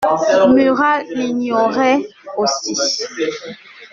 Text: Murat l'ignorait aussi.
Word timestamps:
Murat 0.55 1.05
l'ignorait 1.13 2.01
aussi. 2.35 2.75